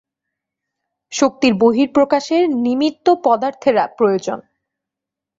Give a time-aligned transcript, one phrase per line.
[1.11, 4.39] শক্তির বহিঃপ্রকাশের নিমিত্ত পদার্থের প্রয়োজন।